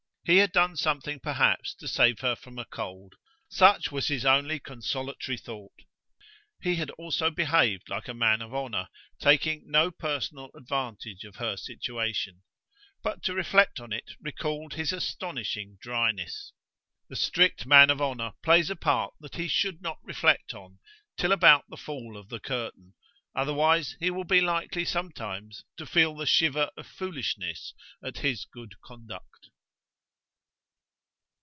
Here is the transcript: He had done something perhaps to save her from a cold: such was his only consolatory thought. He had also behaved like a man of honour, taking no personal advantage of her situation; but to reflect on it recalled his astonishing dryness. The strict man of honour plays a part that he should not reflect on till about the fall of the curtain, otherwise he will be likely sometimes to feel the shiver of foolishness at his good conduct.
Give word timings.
He 0.23 0.37
had 0.37 0.51
done 0.51 0.77
something 0.77 1.19
perhaps 1.19 1.73
to 1.75 1.87
save 1.87 2.19
her 2.19 2.35
from 2.35 2.59
a 2.59 2.63
cold: 2.63 3.15
such 3.49 3.91
was 3.91 4.07
his 4.07 4.23
only 4.23 4.59
consolatory 4.59 5.35
thought. 5.35 5.73
He 6.61 6.75
had 6.75 6.91
also 6.91 7.31
behaved 7.31 7.89
like 7.89 8.07
a 8.07 8.13
man 8.13 8.39
of 8.43 8.53
honour, 8.53 8.87
taking 9.19 9.63
no 9.69 9.89
personal 9.89 10.51
advantage 10.55 11.23
of 11.23 11.37
her 11.37 11.57
situation; 11.57 12.43
but 13.01 13.23
to 13.23 13.33
reflect 13.33 13.79
on 13.79 13.91
it 13.91 14.11
recalled 14.21 14.75
his 14.75 14.93
astonishing 14.93 15.79
dryness. 15.81 16.53
The 17.09 17.15
strict 17.15 17.65
man 17.65 17.89
of 17.89 17.99
honour 17.99 18.33
plays 18.43 18.69
a 18.69 18.75
part 18.75 19.15
that 19.21 19.35
he 19.35 19.47
should 19.47 19.81
not 19.81 19.97
reflect 20.03 20.53
on 20.53 20.77
till 21.17 21.31
about 21.31 21.65
the 21.67 21.77
fall 21.77 22.15
of 22.15 22.29
the 22.29 22.39
curtain, 22.39 22.93
otherwise 23.35 23.95
he 23.99 24.11
will 24.11 24.23
be 24.23 24.39
likely 24.39 24.85
sometimes 24.85 25.63
to 25.77 25.87
feel 25.87 26.13
the 26.15 26.27
shiver 26.27 26.69
of 26.77 26.85
foolishness 26.85 27.73
at 28.03 28.19
his 28.19 28.45
good 28.45 28.75
conduct. 28.81 29.49